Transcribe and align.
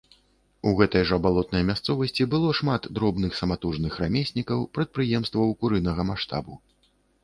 У 0.69 0.71
гэтай 0.79 1.03
жа 1.09 1.19
балотнай 1.25 1.65
мясцовасці 1.67 2.27
было 2.33 2.49
шмат 2.61 2.89
дробных 2.99 3.31
саматужных 3.43 4.01
рамеснікаў, 4.07 4.69
прадпрыемстваў 4.75 5.59
курынага 5.65 6.01
маштабу. 6.13 6.63